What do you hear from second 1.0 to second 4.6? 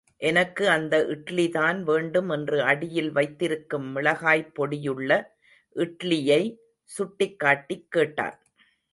இட்லிதான் வேண்டும் என்று அடியில் வைத்திருக்கும் மிளகாய்